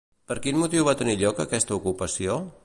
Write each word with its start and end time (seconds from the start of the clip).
Per 0.29 0.37
quin 0.45 0.57
motiu 0.61 0.87
va 0.87 0.95
tenir 1.03 1.15
lloc 1.25 1.43
aquesta 1.45 1.77
ocupació? 1.79 2.41